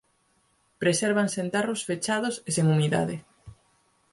Presérvanse 0.81 1.37
en 1.43 1.49
tarros 1.55 1.85
fechados 1.89 2.35
e 2.47 2.49
sen 2.55 2.65
humidade. 2.73 3.15